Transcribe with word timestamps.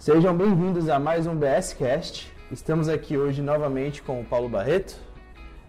Sejam 0.00 0.34
bem-vindos 0.34 0.88
a 0.88 0.98
mais 0.98 1.26
um 1.26 1.36
BS 1.36 1.74
Cast. 1.74 2.32
Estamos 2.50 2.88
aqui 2.88 3.18
hoje 3.18 3.42
novamente 3.42 4.00
com 4.00 4.18
o 4.18 4.24
Paulo 4.24 4.48
Barreto 4.48 4.96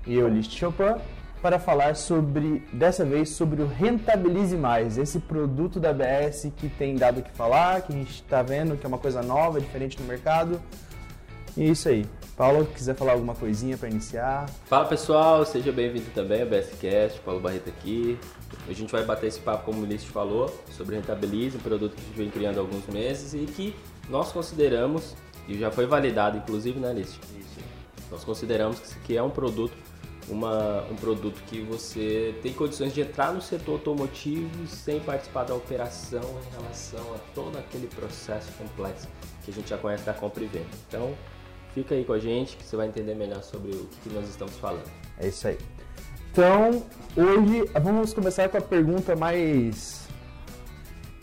e 0.07 0.15
eu, 0.15 0.29
List 0.29 0.57
Chopin, 0.57 0.96
para 1.42 1.59
falar 1.59 1.97
sobre, 1.97 2.63
dessa 2.71 3.04
vez, 3.04 3.31
sobre 3.31 3.62
o 3.62 3.67
Rentabilize 3.67 4.55
Mais, 4.55 4.97
esse 4.97 5.20
produto 5.20 5.81
da 5.81 5.91
BS 5.91 6.49
que 6.55 6.70
tem 6.70 6.96
dado 6.96 7.20
o 7.20 7.23
que 7.23 7.31
falar, 7.31 7.81
que 7.81 7.91
a 7.91 7.96
gente 7.97 8.09
está 8.09 8.41
vendo 8.41 8.78
que 8.78 8.86
é 8.86 8.88
uma 8.88 8.97
coisa 8.97 9.21
nova, 9.21 9.59
diferente 9.59 9.99
no 9.99 10.07
mercado. 10.07 10.62
E 11.58 11.63
é 11.63 11.66
isso 11.66 11.90
aí. 11.90 12.06
Paulo, 12.38 12.66
quiser 12.68 12.96
falar 12.96 13.12
alguma 13.12 13.36
coisinha 13.36 13.78
para 13.78 13.90
iniciar? 13.90 14.50
Fala 14.66 14.86
pessoal, 14.86 15.46
seja 15.46 15.74
bem-vindo 15.74 16.09
também 16.16 16.41
ao 16.41 16.48
BSCast, 16.48 17.20
Paulo 17.20 17.41
Barreto 17.41 17.68
aqui. 17.68 18.18
Hoje 18.63 18.70
a 18.70 18.73
gente 18.73 18.91
vai 18.94 19.04
bater 19.04 19.27
esse 19.27 19.41
papo, 19.41 19.66
como 19.66 19.82
o 19.82 19.84
Ulisses 19.84 20.08
falou, 20.08 20.50
sobre 20.72 20.95
Rentabilize, 20.95 21.58
um 21.58 21.59
produto 21.59 21.95
que 21.95 22.02
a 22.02 22.05
gente 22.05 22.18
vem 22.18 22.30
criando 22.30 22.59
há 22.59 22.62
alguns 22.62 22.88
meses 22.88 23.34
e 23.34 23.45
que 23.45 23.76
nós 24.12 24.31
consideramos, 24.31 25.16
e 25.48 25.57
já 25.57 25.71
foi 25.71 25.88
validado 25.88 26.38
inclusive 26.38 26.79
na 26.79 26.93
lista, 26.93 27.25
nós 28.11 28.23
consideramos 28.23 28.79
que 28.79 28.85
isso 28.85 28.97
aqui 29.02 29.17
é 29.17 29.23
um 29.23 29.29
produto 29.29 29.73
uma, 30.29 30.83
um 30.89 30.95
produto 30.95 31.41
que 31.47 31.61
você 31.61 32.35
tem 32.41 32.53
condições 32.53 32.93
de 32.93 33.02
entrar 33.02 33.33
no 33.33 33.41
setor 33.41 33.73
automotivo 33.73 34.67
sem 34.67 34.99
participar 34.99 35.43
da 35.43 35.55
operação 35.55 36.21
em 36.21 36.61
relação 36.61 37.13
a 37.13 37.17
todo 37.33 37.57
aquele 37.57 37.88
processo 37.88 38.52
complexo 38.53 39.07
que 39.43 39.52
a 39.52 39.53
gente 39.53 39.69
já 39.69 39.77
conhece 39.77 40.03
da 40.03 40.13
compra 40.13 40.43
e 40.43 40.47
venda. 40.47 40.67
Então, 40.88 41.13
fica 41.73 41.95
aí 41.95 42.05
com 42.05 42.13
a 42.13 42.19
gente 42.19 42.55
que 42.55 42.63
você 42.63 42.75
vai 42.75 42.88
entender 42.88 43.16
melhor 43.16 43.43
sobre 43.43 43.71
o 43.71 43.88
que 44.03 44.09
nós 44.09 44.27
estamos 44.30 44.55
falando. 44.57 44.89
É 45.17 45.27
isso 45.27 45.47
aí. 45.47 45.57
Então, 46.31 46.83
hoje 47.17 47.69
vamos 47.81 48.13
começar 48.13 48.47
com 48.47 48.57
a 48.57 48.61
pergunta 48.61 49.16
mais 49.16 50.00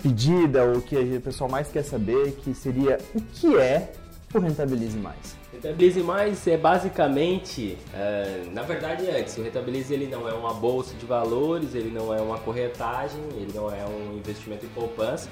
pedida, 0.03 0.65
ou 0.65 0.81
que 0.81 0.97
o 0.97 1.21
pessoal 1.21 1.51
mais 1.51 1.69
quer 1.69 1.83
saber, 1.83 2.33
que 2.43 2.55
seria 2.55 2.99
o 3.15 3.21
que 3.21 3.57
é 3.57 3.93
o 4.35 4.39
Rentabilize 4.39 4.97
Mais? 4.99 5.37
Rentabilize 5.53 6.01
Mais 6.01 6.47
é 6.47 6.57
basicamente, 6.57 7.79
é, 7.95 8.45
na 8.53 8.63
verdade 8.63 9.09
antes, 9.11 9.37
o 9.39 9.43
Rentabilize 9.43 9.93
ele 9.93 10.07
não 10.07 10.29
é 10.29 10.33
uma 10.33 10.53
bolsa 10.55 10.95
de 10.95 11.07
valores, 11.07 11.75
ele 11.75 11.91
não 11.91 12.15
é 12.15 12.21
uma 12.21 12.39
corretagem, 12.39 13.21
ele 13.37 13.53
não 13.55 13.73
é 13.73 13.85
um 13.87 14.17
investimento 14.17 14.67
em 14.67 14.69
poupança, 14.69 15.29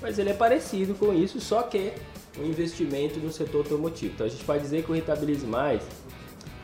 mas 0.00 0.18
ele 0.18 0.30
é 0.30 0.34
parecido 0.34 0.94
com 0.94 1.12
isso, 1.14 1.40
só 1.40 1.62
que 1.62 1.92
um 2.38 2.44
investimento 2.44 3.18
no 3.18 3.32
setor 3.32 3.58
automotivo. 3.58 4.12
Então 4.14 4.26
a 4.26 4.28
gente 4.28 4.44
pode 4.44 4.62
dizer 4.62 4.82
que 4.82 4.90
o 4.90 4.94
Rentabilize 4.94 5.46
Mais 5.46 5.82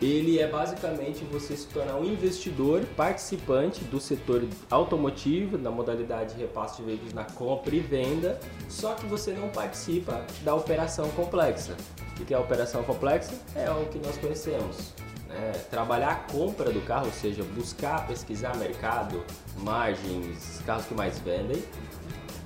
ele 0.01 0.39
é 0.39 0.47
basicamente 0.47 1.25
você 1.25 1.57
se 1.57 1.67
tornar 1.67 1.97
um 1.97 2.05
investidor 2.05 2.85
participante 2.97 3.85
do 3.85 4.01
setor 4.01 4.47
automotivo, 4.71 5.59
na 5.59 5.71
modalidade 5.71 6.35
de 6.35 6.41
repasse 6.41 6.79
de 6.79 6.85
veículos 6.85 7.13
na 7.13 7.25
compra 7.25 7.75
e 7.75 7.81
venda, 7.81 8.41
só 8.69 8.95
que 8.95 9.05
você 9.07 9.33
não 9.33 9.51
participa 9.51 10.25
da 10.43 10.55
operação 10.55 11.09
complexa. 11.11 11.77
O 12.19 12.25
que 12.25 12.33
é 12.33 12.37
a 12.37 12.41
operação 12.41 12.83
complexa? 12.83 13.35
É 13.55 13.71
o 13.71 13.87
que 13.87 13.99
nós 13.99 14.17
conhecemos. 14.17 14.95
Né? 15.29 15.53
Trabalhar 15.71 16.11
a 16.11 16.33
compra 16.33 16.71
do 16.71 16.81
carro, 16.83 17.07
ou 17.07 17.13
seja, 17.13 17.43
buscar, 17.55 18.07
pesquisar 18.07 18.57
mercado, 18.57 19.23
margens, 19.59 20.63
carros 20.65 20.87
que 20.87 20.95
mais 20.95 21.19
vendem, 21.19 21.63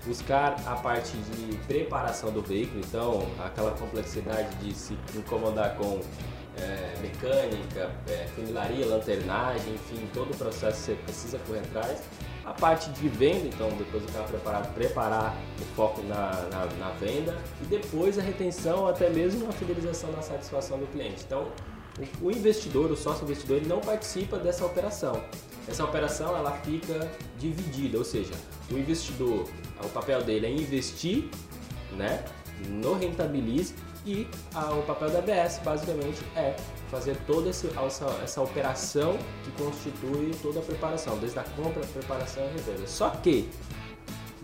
buscar 0.05 0.57
a 0.67 0.75
parte 0.75 1.17
de 1.17 1.57
preparação 1.67 2.31
do 2.31 2.43
veículo, 2.43 2.81
então 2.81 3.27
aquela 3.45 3.71
complexidade 3.73 4.55
de 4.57 4.75
se 4.75 4.97
incomodar 5.17 5.77
com 5.77 6.01
é, 6.59 6.95
mecânica, 7.01 7.91
é, 8.09 8.27
funilaria, 8.35 8.87
lanternagem, 8.87 9.75
enfim, 9.75 10.09
todo 10.13 10.33
o 10.33 10.37
processo 10.37 10.79
você 10.79 10.95
precisa 10.95 11.39
correr 11.47 11.61
atrás. 11.61 12.03
A 12.45 12.53
parte 12.53 12.91
de 12.91 13.09
venda, 13.09 13.47
então, 13.47 13.71
depois 13.71 14.03
do 14.03 14.13
carro 14.13 14.29
preparado, 14.29 14.75
preparar 14.75 15.37
o 15.61 15.65
foco 15.75 16.03
na, 16.03 16.31
na, 16.51 16.67
na, 16.79 16.91
venda 16.91 17.37
e 17.63 17.65
depois 17.65 18.19
a 18.19 18.23
retenção, 18.23 18.87
até 18.87 19.09
mesmo 19.09 19.49
a 19.49 19.53
fidelização 19.53 20.13
na 20.13 20.21
satisfação 20.21 20.79
do 20.79 20.87
cliente. 20.89 21.25
Então, 21.27 21.49
o, 22.21 22.27
o 22.27 22.31
investidor, 22.31 22.91
o 22.91 22.97
sócio 22.97 23.25
investidor, 23.25 23.57
ele 23.57 23.67
não 23.67 23.81
participa 23.81 24.39
dessa 24.39 24.65
operação. 24.65 25.25
Essa 25.67 25.85
operação 25.85 26.37
ela 26.37 26.53
fica 26.59 27.11
dividida, 27.39 27.97
ou 27.97 28.05
seja, 28.05 28.35
o 28.71 28.77
investidor, 28.77 29.49
o 29.83 29.89
papel 29.89 30.23
dele 30.23 30.47
é 30.47 30.51
investir, 30.51 31.31
né, 31.93 32.23
no 32.69 32.95
rentabilize 32.95 33.75
e 34.07 34.29
o 34.79 34.83
papel 34.83 35.11
da 35.11 35.19
ABS 35.19 35.61
basicamente 35.65 36.23
é 36.37 36.55
fazer 36.91 37.17
toda 37.27 37.49
essa, 37.49 37.69
essa 38.23 38.43
operação 38.43 39.17
que 39.43 39.51
constitui 39.53 40.31
toda 40.43 40.61
a 40.61 40.63
preparação, 40.63 41.19
desde 41.19 41.39
a 41.39 41.43
compra, 41.43 41.83
a 41.83 41.87
preparação 41.87 42.43
e 42.45 42.47
a 42.47 42.51
revenda. 42.51 42.87
Só 42.87 43.11
que 43.11 43.49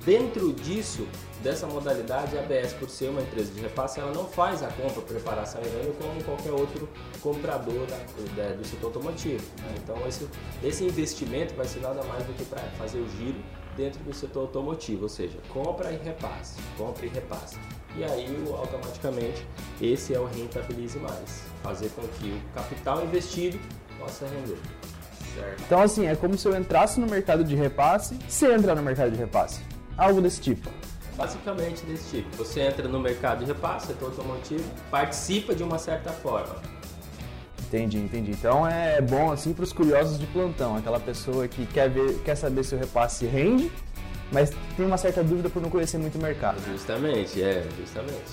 dentro 0.05 0.53
disso, 0.55 1.07
dessa 1.43 1.67
modalidade, 1.67 2.39
a 2.39 2.41
ABS, 2.41 2.73
por 2.73 2.89
ser 2.89 3.11
uma 3.11 3.21
empresa 3.21 3.53
de 3.53 3.61
repasse, 3.61 4.01
ela 4.01 4.13
não 4.13 4.25
faz 4.27 4.63
a 4.63 4.69
compra, 4.69 5.03
preparação 5.03 5.61
e 5.61 5.69
venda 5.69 5.95
como 6.01 6.25
qualquer 6.25 6.53
outro 6.53 6.89
comprador 7.21 7.87
da, 7.87 8.43
da, 8.43 8.55
do 8.55 8.67
setor 8.67 8.87
automotivo. 8.87 9.45
Né? 9.59 9.75
Então 9.83 9.97
esse, 10.09 10.27
esse 10.63 10.85
investimento 10.85 11.55
vai 11.55 11.67
ser 11.67 11.81
nada 11.81 12.03
mais 12.05 12.25
do 12.25 12.33
que 12.33 12.45
para 12.47 12.63
fazer 12.79 12.99
o 12.99 13.09
giro 13.11 13.37
dentro 13.81 14.05
do 14.05 14.13
setor 14.13 14.41
automotivo, 14.43 15.05
ou 15.05 15.09
seja, 15.09 15.39
compra 15.49 15.91
e 15.91 15.97
repasse, 15.97 16.61
compra 16.77 17.07
e 17.07 17.09
repasse. 17.09 17.57
E 17.97 18.05
aí, 18.05 18.45
automaticamente, 18.57 19.45
esse 19.81 20.15
é 20.15 20.21
o 20.21 20.27
rentabilize 20.27 20.99
mais, 20.99 21.43
fazer 21.63 21.89
com 21.91 22.03
que 22.03 22.31
o 22.31 22.55
capital 22.55 23.03
investido 23.03 23.59
possa 23.99 24.27
render. 24.27 24.59
Certo. 25.35 25.63
Então, 25.65 25.81
assim, 25.81 26.07
é 26.07 26.15
como 26.15 26.37
se 26.37 26.47
eu 26.47 26.55
entrasse 26.57 27.01
no 27.01 27.07
mercado 27.07 27.43
de 27.43 27.55
repasse, 27.55 28.19
você 28.29 28.53
entrar 28.53 28.75
no 28.75 28.83
mercado 28.83 29.13
de 29.13 29.17
repasse. 29.17 29.63
Algo 29.97 30.21
desse 30.21 30.41
tipo. 30.41 30.69
Basicamente 31.17 31.85
desse 31.87 32.17
tipo. 32.17 32.37
Você 32.37 32.61
entra 32.61 32.87
no 32.87 33.01
mercado 33.01 33.41
de 33.41 33.47
repasse, 33.47 33.89
setor 33.89 34.11
automotivo, 34.11 34.65
participa 34.91 35.55
de 35.55 35.63
uma 35.63 35.79
certa 35.79 36.11
forma. 36.11 36.57
Entendi, 37.71 37.99
entendi. 37.99 38.33
Então 38.33 38.67
é 38.67 39.01
bom 39.01 39.31
assim 39.31 39.53
para 39.53 39.63
os 39.63 39.73
curiosos 39.73 40.19
de 40.19 40.27
plantão, 40.27 40.77
aquela 40.77 40.99
pessoa 40.99 41.47
que 41.47 41.65
quer 41.67 41.89
ver, 41.89 42.19
quer 42.25 42.35
saber 42.35 42.65
se 42.65 42.75
o 42.75 42.79
repasse 42.79 43.25
rende, 43.27 43.71
mas 44.33 44.51
tem 44.77 44.85
uma 44.85 44.99
certa 44.99 45.23
dúvida 45.23 45.49
por 45.49 45.63
não 45.63 45.71
conhecer 45.71 45.97
muito 45.97 46.19
o 46.19 46.21
mercado. 46.21 46.61
Justamente, 46.67 47.41
é, 47.41 47.65
justamente. 47.79 48.33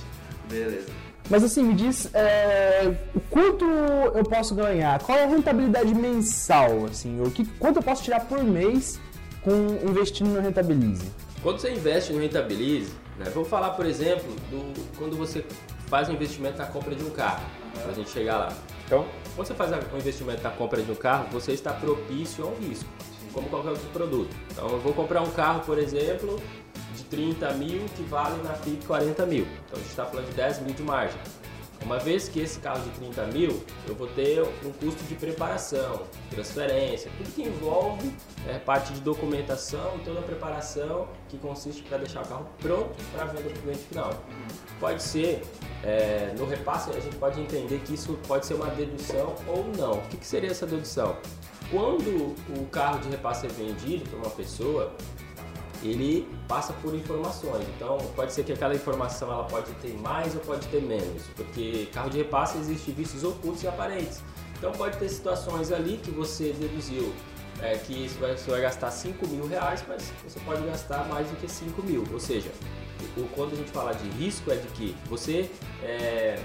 Beleza. 0.49 0.87
Mas 1.29 1.43
assim, 1.43 1.61
me 1.61 1.75
diz 1.75 2.09
é, 2.15 2.91
o 3.13 3.19
quanto 3.19 3.63
eu 3.63 4.23
posso 4.23 4.55
ganhar? 4.55 4.99
Qual 5.03 5.15
é 5.15 5.25
a 5.25 5.27
rentabilidade 5.27 5.93
mensal? 5.93 6.85
Assim, 6.85 7.21
o 7.21 7.29
que, 7.29 7.45
quanto 7.59 7.77
eu 7.77 7.83
posso 7.83 8.03
tirar 8.03 8.21
por 8.21 8.43
mês 8.43 8.99
com 9.43 9.51
investindo 9.87 10.29
no 10.29 10.41
Rentabilize? 10.41 11.11
Quando 11.43 11.59
você 11.59 11.71
investe 11.73 12.11
no 12.11 12.19
Rentabilize, 12.19 12.91
né, 13.19 13.29
vou 13.35 13.45
falar, 13.45 13.71
por 13.71 13.85
exemplo, 13.85 14.33
do, 14.49 14.73
quando 14.97 15.15
você 15.15 15.45
faz 15.87 16.09
um 16.09 16.13
investimento 16.13 16.57
na 16.57 16.65
compra 16.65 16.95
de 16.95 17.03
um 17.03 17.11
carro, 17.11 17.43
uhum. 17.75 17.81
para 17.81 17.91
a 17.91 17.93
gente 17.93 18.09
chegar 18.09 18.37
lá. 18.37 18.57
Então, 18.87 19.05
quando 19.35 19.47
você 19.47 19.53
faz 19.53 19.69
um 19.93 19.97
investimento 19.97 20.41
na 20.41 20.49
compra 20.49 20.81
de 20.81 20.89
um 20.89 20.95
carro, 20.95 21.27
você 21.29 21.51
está 21.51 21.73
propício 21.73 22.45
a 22.45 22.47
um 22.47 22.55
risco, 22.55 22.89
como 23.33 23.49
qualquer 23.49 23.71
outro 23.71 23.89
produto. 23.89 24.33
Então, 24.49 24.69
eu 24.69 24.79
vou 24.79 24.93
comprar 24.93 25.21
um 25.21 25.29
carro, 25.31 25.59
por 25.65 25.77
exemplo, 25.77 26.41
de 26.95 27.03
30 27.03 27.51
mil 27.55 27.85
que 27.97 28.03
vale 28.03 28.41
na 28.43 28.53
FIP 28.53 28.85
40 28.85 29.25
mil. 29.25 29.45
Então, 29.65 29.73
a 29.73 29.79
gente 29.79 29.89
está 29.89 30.05
falando 30.05 30.27
de 30.27 30.35
10 30.35 30.61
mil 30.61 30.73
de 30.73 30.83
margem. 30.83 31.19
Uma 31.87 31.99
vez 31.99 32.27
que 32.27 32.41
esse 32.41 32.59
carro 32.59 32.81
de 32.81 32.89
30 32.99 33.27
mil, 33.27 33.63
eu 33.87 33.95
vou 33.95 34.07
ter 34.07 34.41
um 34.41 34.73
custo 34.73 35.01
de 35.05 35.15
preparação, 35.15 36.01
transferência, 36.29 37.09
tudo 37.17 37.33
que 37.33 37.43
envolve 37.43 38.13
é, 38.45 38.57
parte 38.59 38.91
de 38.91 38.99
documentação, 38.99 39.97
toda 40.03 40.19
a 40.19 40.21
preparação 40.21 41.07
que 41.29 41.37
consiste 41.37 41.83
para 41.83 41.99
deixar 41.99 42.25
o 42.25 42.27
carro 42.27 42.45
pronto 42.59 42.93
para 43.13 43.23
a 43.23 43.25
venda 43.27 43.49
para 43.49 43.57
o 43.57 43.61
cliente 43.61 43.83
final. 43.83 44.09
Pode 44.81 45.01
ser, 45.01 45.41
é, 45.81 46.35
no 46.37 46.45
repasse 46.45 46.89
a 46.89 46.99
gente 46.99 47.15
pode 47.15 47.39
entender 47.39 47.79
que 47.79 47.93
isso 47.93 48.19
pode 48.27 48.45
ser 48.45 48.55
uma 48.55 48.67
dedução 48.67 49.33
ou 49.47 49.63
não. 49.77 49.93
O 49.93 50.01
que, 50.09 50.17
que 50.17 50.27
seria 50.27 50.51
essa 50.51 50.67
dedução? 50.67 51.15
Quando 51.71 52.35
o 52.49 52.65
carro 52.69 52.99
de 52.99 53.07
repasse 53.07 53.45
é 53.45 53.49
vendido 53.49 54.09
para 54.09 54.19
uma 54.19 54.29
pessoa, 54.31 54.93
ele 55.83 56.27
passa 56.47 56.73
por 56.73 56.93
informações. 56.95 57.65
Então, 57.75 57.97
pode 58.15 58.33
ser 58.33 58.43
que 58.43 58.53
aquela 58.53 58.75
informação 58.75 59.31
ela 59.31 59.43
pode 59.43 59.71
ter 59.75 59.93
mais 59.99 60.35
ou 60.35 60.41
pode 60.41 60.67
ter 60.67 60.81
menos, 60.81 61.23
porque 61.35 61.87
carro 61.93 62.09
de 62.09 62.17
repasse 62.17 62.57
existe 62.57 62.91
vícios 62.91 63.23
ocultos 63.23 63.63
e 63.63 63.67
aparentes. 63.67 64.21
Então, 64.57 64.71
pode 64.71 64.97
ter 64.97 65.09
situações 65.09 65.71
ali 65.71 65.97
que 65.97 66.11
você 66.11 66.51
deduziu 66.53 67.13
é, 67.61 67.75
que 67.75 68.07
você 68.07 68.19
vai, 68.19 68.37
você 68.37 68.51
vai 68.51 68.61
gastar 68.61 68.91
5 68.91 69.27
mil 69.27 69.47
reais, 69.47 69.83
mas 69.87 70.11
você 70.23 70.39
pode 70.41 70.63
gastar 70.63 71.07
mais 71.07 71.27
do 71.27 71.35
que 71.37 71.47
5 71.47 71.81
mil. 71.83 72.03
Ou 72.11 72.19
seja, 72.19 72.51
o, 73.15 73.27
quando 73.29 73.53
a 73.53 73.55
gente 73.55 73.71
fala 73.71 73.93
de 73.93 74.07
risco 74.09 74.51
é 74.51 74.55
de 74.55 74.67
que 74.69 74.95
você 75.07 75.49
é, 75.83 76.39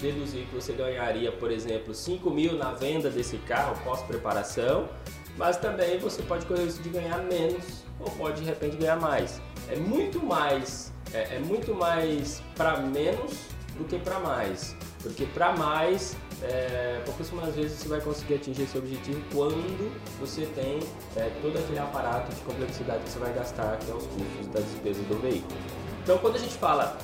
deduzir 0.00 0.46
que 0.46 0.54
você 0.54 0.72
ganharia, 0.72 1.32
por 1.32 1.50
exemplo, 1.50 1.94
5 1.94 2.30
mil 2.30 2.56
na 2.56 2.72
venda 2.72 3.10
desse 3.10 3.36
carro 3.38 3.76
pós-preparação, 3.84 4.88
mas 5.36 5.56
também 5.56 5.98
você 5.98 6.22
pode 6.22 6.46
correr 6.46 6.66
de 6.66 6.88
ganhar 6.88 7.18
menos 7.18 7.84
ou 8.00 8.10
pode 8.12 8.40
de 8.40 8.46
repente 8.46 8.76
ganhar 8.76 8.96
mais. 8.96 9.40
É 9.68 9.76
muito 9.76 10.24
mais, 10.24 10.92
é, 11.12 11.36
é 11.36 11.38
muito 11.38 11.74
mais 11.74 12.42
para 12.54 12.78
menos 12.78 13.38
do 13.76 13.84
que 13.84 13.98
para 13.98 14.20
mais, 14.20 14.76
porque 15.02 15.26
para 15.26 15.52
mais 15.56 16.16
é, 16.42 17.00
pouquíssimas 17.04 17.54
vezes 17.54 17.78
você 17.78 17.88
vai 17.88 18.00
conseguir 18.00 18.34
atingir 18.34 18.62
esse 18.62 18.76
objetivo 18.76 19.20
quando 19.32 19.92
você 20.20 20.46
tem 20.54 20.80
é, 21.16 21.30
todo 21.40 21.58
aquele 21.58 21.78
aparato 21.78 22.34
de 22.34 22.40
complexidade 22.42 23.02
que 23.04 23.10
você 23.10 23.18
vai 23.18 23.32
gastar, 23.32 23.78
que 23.78 23.90
é 23.90 23.94
os 23.94 24.06
custos 24.06 24.46
das 24.52 24.64
despesas 24.64 25.04
do 25.06 25.18
veículo. 25.20 25.56
Então, 26.02 26.18
quando 26.18 26.36
a 26.36 26.38
gente 26.38 26.54
fala 26.54 26.98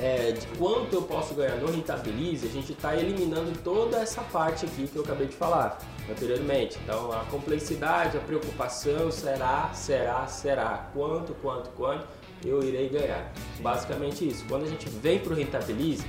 é, 0.00 0.32
de 0.32 0.46
quanto 0.58 0.94
eu 0.94 1.02
posso 1.02 1.34
ganhar 1.34 1.56
no 1.56 1.70
Rentabilize, 1.70 2.46
a 2.46 2.50
gente 2.50 2.72
está 2.72 2.96
eliminando 2.96 3.52
toda 3.62 3.98
essa 3.98 4.22
parte 4.22 4.64
aqui 4.64 4.86
que 4.86 4.96
eu 4.96 5.02
acabei 5.02 5.26
de 5.26 5.34
falar 5.34 5.78
anteriormente. 6.10 6.78
Então, 6.82 7.12
a 7.12 7.24
complexidade, 7.26 8.16
a 8.16 8.20
preocupação, 8.20 9.10
será, 9.10 9.70
será, 9.74 10.26
será, 10.26 10.90
quanto, 10.94 11.34
quanto, 11.34 11.68
quanto 11.70 12.06
eu 12.44 12.62
irei 12.62 12.88
ganhar. 12.88 13.30
Basicamente 13.60 14.26
isso. 14.26 14.44
Quando 14.48 14.64
a 14.64 14.68
gente 14.68 14.88
vem 14.88 15.18
para 15.18 15.34
o 15.34 15.36
Rentabilize, 15.36 16.06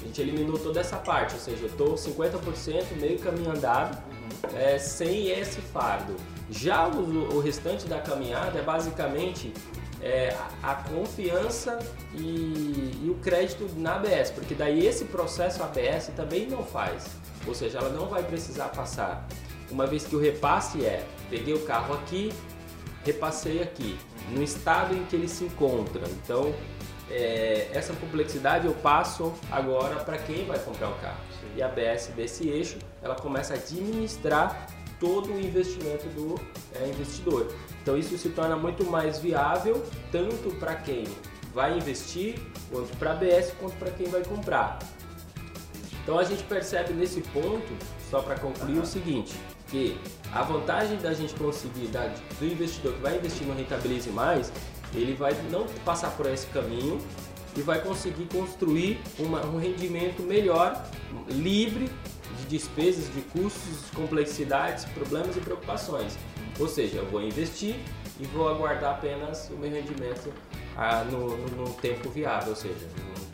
a 0.00 0.06
gente 0.06 0.20
eliminou 0.22 0.58
toda 0.58 0.80
essa 0.80 0.96
parte, 0.96 1.34
ou 1.34 1.40
seja, 1.40 1.62
eu 1.62 1.68
estou 1.68 1.94
50% 1.94 2.96
meio 2.98 3.18
caminho 3.18 3.50
andado, 3.50 4.02
é, 4.54 4.78
sem 4.78 5.28
esse 5.28 5.60
fardo. 5.60 6.16
Já 6.50 6.88
o, 6.88 7.36
o 7.36 7.40
restante 7.40 7.86
da 7.86 8.00
caminhada 8.00 8.58
é 8.58 8.62
basicamente 8.62 9.52
é, 10.04 10.36
a 10.62 10.74
confiança 10.74 11.78
e, 12.12 13.00
e, 13.02 13.10
o 13.10 13.14
crédito 13.22 13.66
na 13.78 13.94
ABS, 13.94 14.30
porque 14.30 14.54
daí 14.54 14.86
esse 14.86 15.06
processo 15.06 15.62
ABS 15.62 16.10
também 16.14 16.46
não 16.46 16.62
faz, 16.62 17.06
ou 17.46 17.54
seja, 17.54 17.78
ela 17.78 17.88
não 17.88 18.06
vai 18.06 18.22
precisar 18.22 18.68
passar. 18.68 19.26
Uma 19.70 19.86
vez 19.86 20.04
que 20.04 20.14
o 20.14 20.20
repasse 20.20 20.84
é, 20.84 21.06
peguei 21.30 21.54
o 21.54 21.60
carro 21.60 21.94
aqui, 21.94 22.30
repassei 23.02 23.62
aqui, 23.62 23.98
no 24.30 24.42
estado 24.42 24.94
em 24.94 25.04
que 25.06 25.16
ele 25.16 25.26
se 25.26 25.44
encontra. 25.44 26.02
Então, 26.22 26.54
é, 27.10 27.70
essa 27.72 27.94
complexidade 27.94 28.66
eu 28.66 28.74
passo 28.74 29.32
agora 29.50 29.96
para 30.04 30.18
quem 30.18 30.44
vai 30.44 30.58
comprar 30.58 30.90
o 30.90 30.94
carro. 30.96 31.20
Sim. 31.40 31.46
E 31.56 31.62
a 31.62 31.66
ABS 31.66 32.08
desse 32.08 32.46
eixo, 32.46 32.76
ela 33.02 33.14
começa 33.14 33.54
a 33.54 33.56
administrar 33.56 34.66
todo 35.00 35.32
o 35.32 35.40
investimento 35.40 36.06
do 36.08 36.38
é, 36.74 36.88
investidor. 36.88 37.50
Então 37.84 37.98
isso 37.98 38.16
se 38.16 38.30
torna 38.30 38.56
muito 38.56 38.82
mais 38.86 39.18
viável 39.18 39.84
tanto 40.10 40.50
para 40.58 40.74
quem 40.74 41.04
vai 41.52 41.76
investir, 41.76 42.40
quanto 42.72 42.96
para 42.96 43.10
a 43.10 43.12
ABS, 43.12 43.52
quanto 43.60 43.76
para 43.76 43.90
quem 43.90 44.06
vai 44.06 44.24
comprar. 44.24 44.78
Então 46.02 46.18
a 46.18 46.24
gente 46.24 46.42
percebe 46.44 46.94
nesse 46.94 47.20
ponto, 47.20 47.70
só 48.10 48.22
para 48.22 48.38
concluir, 48.38 48.78
o 48.78 48.86
seguinte, 48.86 49.34
que 49.68 49.98
a 50.32 50.42
vantagem 50.42 50.96
da 50.96 51.12
gente 51.12 51.34
conseguir, 51.34 51.88
da, 51.88 52.10
do 52.38 52.46
investidor 52.46 52.94
que 52.94 53.00
vai 53.00 53.18
investir 53.18 53.46
no 53.46 53.54
Rentabilize 53.54 54.08
Mais, 54.08 54.50
ele 54.94 55.12
vai 55.12 55.34
não 55.50 55.66
passar 55.84 56.10
por 56.12 56.24
esse 56.24 56.46
caminho 56.46 56.98
e 57.54 57.60
vai 57.60 57.82
conseguir 57.82 58.26
construir 58.32 58.98
uma, 59.18 59.44
um 59.44 59.58
rendimento 59.58 60.22
melhor, 60.22 60.82
livre 61.28 61.90
de 62.38 62.46
despesas, 62.46 63.12
de 63.12 63.20
custos, 63.20 63.90
complexidades, 63.94 64.86
problemas 64.86 65.36
e 65.36 65.40
preocupações. 65.40 66.16
Ou 66.58 66.68
seja, 66.68 66.98
eu 66.98 67.06
vou 67.06 67.20
investir 67.22 67.76
e 68.20 68.24
vou 68.26 68.48
aguardar 68.48 68.94
apenas 68.94 69.50
o 69.50 69.54
meu 69.54 69.70
rendimento 69.70 70.32
ah, 70.76 71.04
no, 71.04 71.36
no, 71.48 71.70
tempo 71.74 72.08
viável, 72.10 72.50
ou 72.50 72.56
seja, 72.56 72.86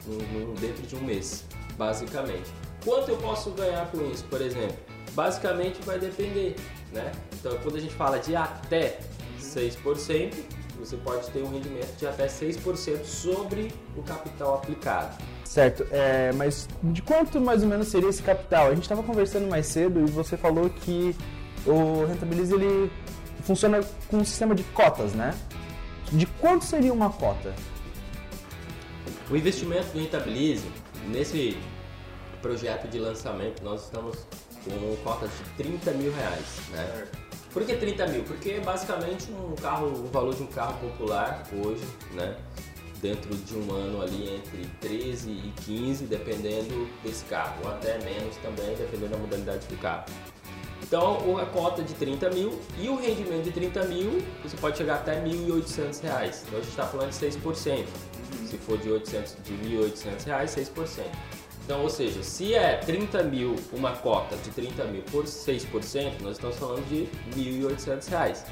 no, 0.07 0.17
no, 0.47 0.55
dentro 0.55 0.87
de 0.87 0.97
um 0.97 1.01
mês, 1.01 1.45
basicamente. 1.77 2.51
Quanto 2.85 3.11
eu 3.11 3.17
posso 3.19 3.51
ganhar 3.51 3.91
com 3.91 4.11
isso, 4.11 4.25
por 4.25 4.41
exemplo? 4.41 4.77
Basicamente 5.13 5.83
vai 5.83 5.99
depender, 5.99 6.57
né? 6.93 7.13
Então, 7.35 7.57
quando 7.63 7.77
a 7.77 7.81
gente 7.81 7.95
fala 7.95 8.19
de 8.19 8.35
até 8.35 9.01
6%, 9.39 10.35
você 10.79 10.97
pode 10.97 11.29
ter 11.31 11.43
um 11.43 11.51
rendimento 11.51 11.95
de 11.99 12.07
até 12.07 12.27
6% 12.27 13.05
sobre 13.05 13.73
o 13.97 14.03
capital 14.03 14.55
aplicado. 14.55 15.17
Certo, 15.45 15.87
é, 15.91 16.33
mas 16.33 16.69
de 16.83 17.03
quanto 17.03 17.41
mais 17.41 17.63
ou 17.63 17.69
menos 17.69 17.89
seria 17.89 18.09
esse 18.09 18.23
capital? 18.23 18.69
A 18.69 18.75
gente 18.75 18.83
estava 18.85 19.03
conversando 19.03 19.49
mais 19.49 19.67
cedo 19.67 20.01
e 20.01 20.11
você 20.11 20.37
falou 20.37 20.71
que 20.71 21.15
o 21.67 22.07
Rentabilize 22.07 22.55
ele 22.55 22.91
funciona 23.43 23.81
com 24.09 24.19
um 24.19 24.25
sistema 24.25 24.55
de 24.55 24.63
cotas, 24.65 25.13
né? 25.13 25.35
De 26.13 26.27
quanto 26.27 26.65
seria 26.65 26.93
uma 26.93 27.11
cota? 27.11 27.55
O 29.31 29.37
investimento 29.37 29.89
do 29.93 29.99
Rentabilize, 29.99 30.67
nesse 31.09 31.57
projeto 32.43 32.89
de 32.89 32.99
lançamento, 32.99 33.63
nós 33.63 33.85
estamos 33.85 34.17
com 34.65 34.97
cotas 35.05 35.31
de 35.31 35.65
30 35.65 35.93
mil 35.93 36.13
reais, 36.13 36.61
né? 36.71 37.07
Por 37.53 37.65
que 37.65 37.75
30 37.75 38.07
mil? 38.09 38.23
Porque 38.25 38.51
é 38.51 38.61
basicamente 38.61 39.31
um 39.33 39.55
carro, 39.57 39.87
o 39.87 40.09
valor 40.09 40.35
de 40.35 40.43
um 40.43 40.47
carro 40.47 40.79
popular 40.79 41.43
hoje, 41.53 41.85
né? 42.13 42.37
Dentro 43.03 43.35
de 43.35 43.57
um 43.57 43.73
ano 43.73 44.03
ali 44.03 44.35
entre 44.35 44.67
13 44.81 45.31
e 45.31 45.53
15, 45.65 46.05
dependendo 46.05 46.89
desse 47.03 47.25
carro, 47.25 47.57
ou 47.65 47.71
até 47.71 47.99
menos 48.05 48.37
também, 48.37 48.77
dependendo 48.77 49.13
da 49.13 49.17
modalidade 49.17 49.67
do 49.67 49.77
carro. 49.81 50.05
Então, 50.91 51.39
a 51.39 51.47
cota 51.47 51.85
de 51.85 51.95
30 51.95 52.31
mil 52.31 52.59
e 52.77 52.89
o 52.89 52.97
rendimento 52.97 53.45
de 53.45 53.53
30 53.53 53.85
mil, 53.85 54.21
você 54.43 54.57
pode 54.57 54.77
chegar 54.77 54.97
até 54.97 55.23
1.800 55.23 56.03
reais. 56.03 56.43
Então, 56.45 56.59
a 56.59 56.63
gente 56.63 56.71
está 56.71 56.85
falando 56.85 57.11
de 57.11 57.17
6%. 57.17 57.87
Se 58.45 58.59
for 58.59 58.77
de, 58.77 58.91
800, 58.91 59.37
de 59.45 59.53
1.800 59.53 60.25
reais, 60.25 60.51
6%. 60.51 61.05
Então, 61.65 61.83
ou 61.83 61.89
seja, 61.89 62.25
se 62.25 62.55
é 62.55 62.79
30 62.79 63.23
mil, 63.23 63.55
uma 63.73 63.93
cota 63.93 64.37
de 64.39 64.51
30 64.51 64.85
mil 64.87 65.03
por 65.03 65.27
6%, 65.27 66.23
nós 66.23 66.33
estamos 66.33 66.57
falando 66.57 66.85
de 66.89 67.07
1.800 67.41 68.09
reais. 68.09 68.45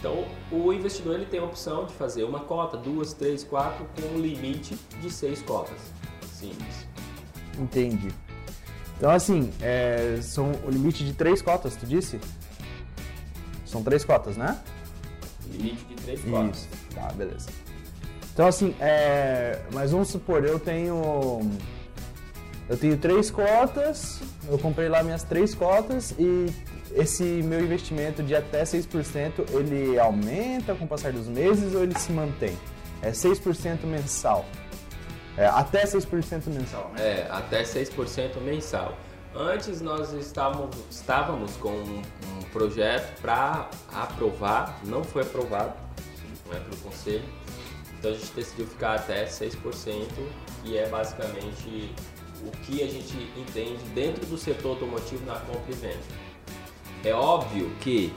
Então, 0.00 0.24
o 0.50 0.72
investidor 0.72 1.14
ele 1.14 1.26
tem 1.26 1.38
a 1.38 1.44
opção 1.44 1.84
de 1.86 1.94
fazer 1.94 2.24
uma 2.24 2.40
cota, 2.40 2.76
duas, 2.76 3.12
três, 3.12 3.44
quatro, 3.44 3.86
com 3.94 4.16
um 4.16 4.20
limite 4.20 4.76
de 5.00 5.08
seis 5.08 5.40
cotas. 5.40 5.78
Simples. 6.32 6.88
Entendi. 7.56 8.08
Então, 8.96 9.10
assim, 9.10 9.52
é, 9.60 10.18
são 10.22 10.52
o 10.66 10.70
limite 10.70 11.04
de 11.04 11.12
três 11.12 11.42
cotas, 11.42 11.76
tu 11.76 11.86
disse? 11.86 12.18
São 13.64 13.82
três 13.82 14.04
cotas, 14.04 14.36
né? 14.36 14.58
Limite 15.50 15.84
de 15.84 15.94
três 15.96 16.20
cotas. 16.22 16.58
Isso. 16.58 16.68
Tá, 16.94 17.12
beleza. 17.12 17.48
Então, 18.32 18.46
assim, 18.46 18.74
é, 18.80 19.60
mas 19.72 19.90
vamos 19.90 20.08
supor, 20.08 20.44
eu 20.44 20.58
tenho 20.58 21.40
eu 22.68 22.76
tenho 22.76 22.96
três 22.96 23.30
cotas, 23.30 24.20
eu 24.48 24.58
comprei 24.58 24.88
lá 24.88 25.02
minhas 25.02 25.22
três 25.22 25.54
cotas 25.54 26.12
e 26.18 26.52
esse 26.94 27.22
meu 27.22 27.60
investimento 27.60 28.22
de 28.22 28.34
até 28.34 28.62
6%, 28.64 29.44
ele 29.50 29.98
aumenta 29.98 30.74
com 30.74 30.84
o 30.84 30.88
passar 30.88 31.12
dos 31.12 31.28
meses 31.28 31.74
ou 31.74 31.82
ele 31.82 31.96
se 31.96 32.10
mantém? 32.10 32.56
É 33.02 33.10
6% 33.10 33.84
mensal. 33.84 34.44
É, 35.36 35.46
até 35.46 35.84
6% 35.84 36.46
mensal, 36.46 36.90
né? 36.94 37.02
É, 37.02 37.28
até 37.30 37.62
6% 37.62 38.40
mensal. 38.40 38.96
Antes 39.34 39.82
nós 39.82 40.12
estávamos, 40.14 40.74
estávamos 40.90 41.56
com 41.56 41.68
um, 41.68 42.02
um 42.38 42.42
projeto 42.52 43.20
para 43.20 43.68
aprovar, 43.92 44.80
não 44.84 45.04
foi 45.04 45.22
aprovado, 45.22 45.74
não 46.46 46.56
é 46.56 46.60
pelo 46.60 46.76
conselho. 46.78 47.24
Então 47.98 48.10
a 48.10 48.14
gente 48.14 48.32
decidiu 48.32 48.66
ficar 48.66 48.94
até 48.94 49.26
6%, 49.26 50.06
que 50.62 50.78
é 50.78 50.88
basicamente 50.88 51.94
o 52.42 52.50
que 52.62 52.82
a 52.82 52.86
gente 52.86 53.14
entende 53.36 53.82
dentro 53.94 54.24
do 54.26 54.38
setor 54.38 54.70
automotivo 54.70 55.24
na 55.26 55.34
compra 55.40 55.70
e 55.70 55.74
venda. 55.74 56.26
É 57.04 57.12
óbvio 57.12 57.70
que 57.80 58.12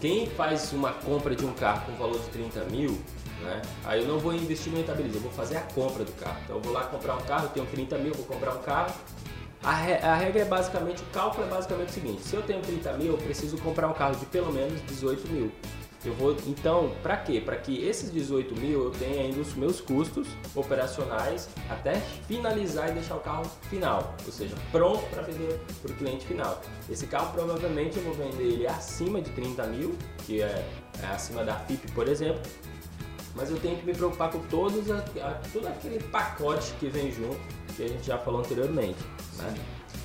quem 0.00 0.26
faz 0.26 0.72
uma 0.72 0.92
compra 0.92 1.34
de 1.34 1.44
um 1.46 1.52
carro 1.54 1.86
com 1.86 1.92
valor 1.96 2.18
de 2.18 2.26
30 2.26 2.64
mil, 2.64 3.00
né, 3.42 3.62
aí 3.84 4.02
eu 4.02 4.08
não 4.08 4.18
vou 4.18 4.32
investir 4.32 4.72
no 4.72 4.78
rentabilizar, 4.78 5.16
eu 5.16 5.22
vou 5.22 5.32
fazer 5.32 5.56
a 5.56 5.62
compra 5.62 6.04
do 6.04 6.12
carro. 6.12 6.38
Então 6.44 6.56
eu 6.56 6.62
vou 6.62 6.72
lá 6.72 6.84
comprar 6.84 7.16
um 7.16 7.22
carro, 7.22 7.44
eu 7.44 7.50
tenho 7.50 7.66
30 7.66 7.98
mil, 7.98 8.14
vou 8.14 8.26
comprar 8.26 8.54
um 8.54 8.62
carro. 8.62 8.94
A, 9.62 9.74
re 9.74 9.94
a 9.94 10.16
regra 10.16 10.42
é 10.42 10.44
basicamente, 10.44 11.02
o 11.02 11.06
cálculo 11.06 11.46
é 11.46 11.50
basicamente 11.50 11.90
o 11.90 11.92
seguinte: 11.92 12.22
se 12.22 12.34
eu 12.34 12.42
tenho 12.42 12.60
30 12.60 12.92
mil, 12.94 13.12
eu 13.12 13.18
preciso 13.18 13.56
comprar 13.58 13.88
um 13.88 13.92
carro 13.92 14.16
de 14.16 14.26
pelo 14.26 14.52
menos 14.52 14.80
18 14.86 15.28
mil. 15.28 15.52
Eu 16.04 16.12
vou, 16.14 16.36
então, 16.48 16.92
para 17.00 17.16
quê? 17.16 17.40
Para 17.40 17.56
que 17.56 17.84
esses 17.84 18.10
18 18.10 18.56
mil 18.56 18.86
eu 18.86 18.90
tenha 18.90 19.22
ainda 19.22 19.40
os 19.40 19.54
meus 19.54 19.80
custos 19.80 20.26
operacionais 20.52 21.48
até 21.70 21.94
finalizar 22.26 22.90
e 22.90 22.94
deixar 22.94 23.14
o 23.14 23.20
carro 23.20 23.44
final, 23.70 24.12
ou 24.26 24.32
seja, 24.32 24.56
pronto 24.72 25.04
para 25.10 25.22
vender 25.22 25.60
para 25.80 25.92
o 25.92 25.94
cliente 25.94 26.26
final. 26.26 26.60
Esse 26.90 27.06
carro 27.06 27.32
provavelmente 27.32 27.98
eu 27.98 28.02
vou 28.02 28.14
vender 28.14 28.42
ele 28.42 28.66
acima 28.66 29.20
de 29.20 29.30
30 29.30 29.64
mil, 29.68 29.96
que 30.26 30.42
é, 30.42 30.68
é 31.00 31.06
acima 31.06 31.44
da 31.44 31.54
FIP, 31.54 31.92
por 31.92 32.08
exemplo, 32.08 32.42
mas 33.34 33.50
eu 33.50 33.58
tenho 33.58 33.76
que 33.76 33.86
me 33.86 33.94
preocupar 33.94 34.30
com 34.30 34.40
todos 34.46 34.90
a, 34.90 34.98
a, 34.98 35.40
todo 35.52 35.66
aquele 35.66 36.02
pacote 36.04 36.72
que 36.78 36.88
vem 36.88 37.10
junto, 37.10 37.38
que 37.76 37.84
a 37.84 37.88
gente 37.88 38.04
já 38.04 38.18
falou 38.18 38.40
anteriormente. 38.40 38.98
Né? 39.38 39.54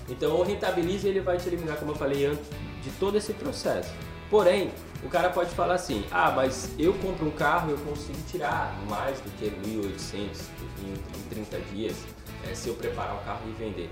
Então 0.09 0.35
o 0.35 0.43
Rentabilize 0.43 1.07
ele 1.07 1.19
vai 1.19 1.37
te 1.37 1.47
eliminar, 1.47 1.77
como 1.77 1.91
eu 1.91 1.95
falei 1.95 2.25
antes, 2.25 2.45
de 2.81 2.89
todo 2.91 3.17
esse 3.17 3.33
processo. 3.33 3.93
Porém, 4.29 4.71
o 5.03 5.09
cara 5.09 5.29
pode 5.29 5.51
falar 5.51 5.75
assim: 5.75 6.05
ah, 6.11 6.31
mas 6.31 6.71
eu 6.77 6.93
compro 6.95 7.27
um 7.27 7.31
carro 7.31 7.69
e 7.69 7.73
eu 7.73 7.77
consigo 7.79 8.17
tirar 8.29 8.77
mais 8.89 9.19
do 9.19 9.29
que 9.37 9.45
1.800 9.45 10.17
em, 10.83 10.93
em 10.93 11.29
30 11.29 11.59
dias 11.73 11.95
é, 12.49 12.53
se 12.53 12.69
eu 12.69 12.75
preparar 12.75 13.15
o 13.15 13.19
carro 13.19 13.41
e 13.47 13.51
vender. 13.51 13.89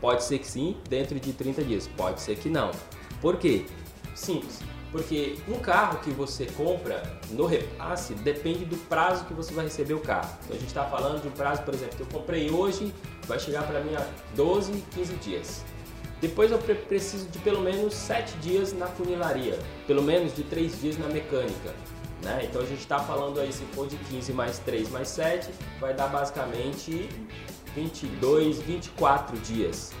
Pode 0.00 0.24
ser 0.24 0.38
que 0.38 0.46
sim, 0.46 0.76
dentro 0.88 1.18
de 1.18 1.32
30 1.32 1.64
dias, 1.64 1.88
pode 1.96 2.20
ser 2.20 2.36
que 2.36 2.48
não. 2.48 2.70
Por 3.20 3.36
quê? 3.38 3.66
Simples. 4.14 4.60
Porque 4.96 5.36
um 5.46 5.58
carro 5.58 5.98
que 5.98 6.08
você 6.08 6.46
compra 6.46 7.02
no 7.28 7.44
repasse 7.44 8.14
depende 8.14 8.64
do 8.64 8.78
prazo 8.88 9.26
que 9.26 9.34
você 9.34 9.52
vai 9.52 9.66
receber 9.66 9.92
o 9.92 10.00
carro. 10.00 10.30
Então 10.44 10.56
a 10.56 10.58
gente 10.58 10.68
está 10.68 10.84
falando 10.86 11.20
de 11.20 11.28
um 11.28 11.32
prazo, 11.32 11.60
por 11.64 11.74
exemplo, 11.74 11.96
que 11.96 12.02
eu 12.02 12.06
comprei 12.06 12.50
hoje, 12.50 12.94
vai 13.26 13.38
chegar 13.38 13.66
para 13.66 13.80
mim 13.80 13.94
a 13.94 14.06
12, 14.34 14.72
15 14.94 15.12
dias. 15.16 15.64
Depois 16.18 16.50
eu 16.50 16.56
preciso 16.58 17.28
de 17.28 17.38
pelo 17.40 17.60
menos 17.60 17.92
7 17.92 18.38
dias 18.38 18.72
na 18.72 18.86
funilaria, 18.86 19.58
pelo 19.86 20.00
menos 20.00 20.34
de 20.34 20.42
3 20.44 20.80
dias 20.80 20.96
na 20.96 21.08
mecânica. 21.08 21.74
Né? 22.22 22.46
Então 22.48 22.62
a 22.62 22.64
gente 22.64 22.80
está 22.80 22.98
falando 22.98 23.38
aí, 23.38 23.52
se 23.52 23.66
for 23.74 23.86
de 23.86 23.96
15 23.96 24.32
mais 24.32 24.58
3 24.60 24.88
mais 24.88 25.08
7, 25.08 25.50
vai 25.78 25.92
dar 25.92 26.06
basicamente 26.06 27.06
22, 27.74 28.62
24 28.62 29.36
dias. 29.40 29.92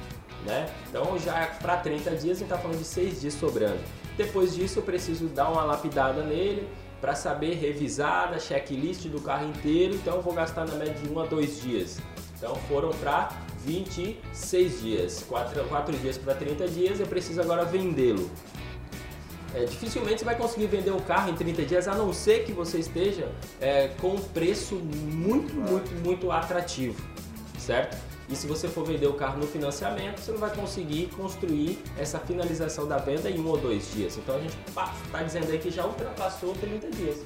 Né? 0.46 0.66
Então 0.88 1.18
já 1.18 1.48
para 1.60 1.76
30 1.76 2.10
dias 2.12 2.38
a 2.38 2.40
gente 2.40 2.42
está 2.44 2.56
falando 2.56 2.78
de 2.78 2.84
6 2.86 3.20
dias 3.20 3.34
sobrando. 3.34 3.80
Depois 4.16 4.54
disso 4.54 4.78
eu 4.78 4.82
preciso 4.82 5.26
dar 5.26 5.50
uma 5.50 5.62
lapidada 5.62 6.22
nele 6.22 6.66
para 7.00 7.14
saber 7.14 7.54
revisar 7.54 8.32
a 8.32 8.38
checklist 8.38 9.06
do 9.08 9.20
carro 9.20 9.48
inteiro, 9.48 9.94
então 9.94 10.16
eu 10.16 10.22
vou 10.22 10.32
gastar 10.32 10.66
na 10.66 10.74
média 10.74 10.94
de 10.94 11.08
1 11.08 11.20
a 11.20 11.26
2 11.26 11.62
dias. 11.62 11.98
Então 12.36 12.54
foram 12.68 12.90
para 12.90 13.30
26 13.64 14.80
dias, 14.80 15.24
4, 15.28 15.64
4 15.64 15.96
dias 15.98 16.16
para 16.16 16.34
30 16.34 16.68
dias, 16.68 17.00
eu 17.00 17.06
preciso 17.06 17.40
agora 17.40 17.64
vendê-lo. 17.64 18.30
É, 19.54 19.64
dificilmente 19.64 20.20
você 20.20 20.24
vai 20.24 20.36
conseguir 20.36 20.66
vender 20.66 20.90
um 20.90 21.00
carro 21.00 21.30
em 21.30 21.34
30 21.34 21.62
dias, 21.64 21.88
a 21.88 21.94
não 21.94 22.12
ser 22.12 22.44
que 22.44 22.52
você 22.52 22.78
esteja 22.78 23.28
é, 23.60 23.88
com 24.00 24.08
um 24.08 24.20
preço 24.20 24.74
muito, 24.76 25.54
muito, 25.54 25.90
muito 26.04 26.30
atrativo, 26.30 27.00
certo? 27.58 27.96
E 28.28 28.34
se 28.34 28.46
você 28.46 28.66
for 28.66 28.84
vender 28.84 29.06
o 29.06 29.14
carro 29.14 29.38
no 29.38 29.46
financiamento, 29.46 30.18
você 30.18 30.32
não 30.32 30.38
vai 30.38 30.54
conseguir 30.54 31.06
construir 31.16 31.78
essa 31.96 32.18
finalização 32.18 32.86
da 32.86 32.98
venda 32.98 33.30
em 33.30 33.38
um 33.38 33.46
ou 33.46 33.56
dois 33.56 33.92
dias. 33.92 34.16
Então 34.16 34.36
a 34.36 34.40
gente 34.40 34.56
está 34.66 35.22
dizendo 35.22 35.50
aí 35.50 35.58
que 35.58 35.70
já 35.70 35.86
ultrapassou 35.86 36.52
30 36.54 36.90
dias. 36.90 37.24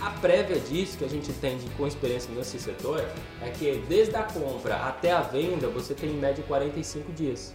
A 0.00 0.10
prévia 0.10 0.60
disso 0.60 0.96
que 0.96 1.04
a 1.04 1.08
gente 1.08 1.32
tem 1.34 1.58
com 1.76 1.86
experiência 1.86 2.32
nesse 2.32 2.58
setor 2.60 3.04
é 3.42 3.50
que 3.50 3.82
desde 3.88 4.14
a 4.14 4.22
compra 4.22 4.76
até 4.76 5.10
a 5.12 5.22
venda 5.22 5.68
você 5.68 5.92
tem 5.92 6.10
em 6.10 6.16
média 6.16 6.44
45 6.46 7.12
dias. 7.12 7.52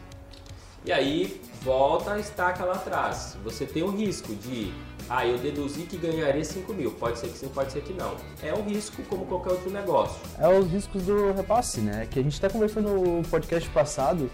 E 0.86 0.92
aí 0.92 1.40
volta 1.62 2.14
a 2.14 2.20
estaca 2.20 2.66
lá 2.66 2.74
atrás. 2.74 3.38
Você 3.46 3.66
tem 3.66 3.84
o 3.84 3.90
risco 3.90 4.36
de, 4.36 4.74
ah, 5.10 5.26
eu 5.26 5.38
deduzi 5.38 5.82
que 5.82 5.98
ganharia 5.98 6.44
5 6.44 6.74
mil. 6.74 6.92
Pode 6.92 7.20
ser 7.20 7.28
que 7.28 7.38
sim, 7.38 7.48
pode 7.50 7.72
ser 7.72 7.82
que 7.82 7.94
não. 7.94 8.16
É 8.42 8.54
um 8.54 8.64
risco 8.64 9.02
como 9.04 9.26
qualquer 9.26 9.52
outro 9.52 9.70
negócio. 9.70 10.20
É 10.40 10.48
os 10.48 10.68
riscos 10.70 11.04
do 11.04 11.34
repasse, 11.34 11.82
né? 11.82 12.08
Que 12.10 12.20
a 12.20 12.24
gente 12.24 12.34
está 12.34 12.50
conversando 12.50 12.90
no 12.90 13.24
podcast 13.28 13.70
passado, 13.70 14.30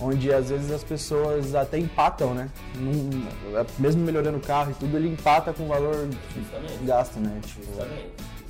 onde 0.00 0.32
às 0.32 0.50
vezes 0.50 0.70
as 0.70 0.84
pessoas 0.84 1.54
até 1.54 1.78
empatam, 1.78 2.34
né? 2.34 2.50
Num, 2.76 3.26
mesmo 3.78 4.02
melhorando 4.02 4.38
o 4.38 4.40
carro 4.40 4.70
e 4.70 4.74
tudo, 4.74 4.96
ele 4.96 5.08
empata 5.08 5.52
com 5.52 5.64
o 5.64 5.68
valor 5.68 6.08
Justamente. 6.34 6.84
gasto, 6.84 7.18
né? 7.18 7.40
Tipo, 7.44 7.66
Justamente. 7.66 8.06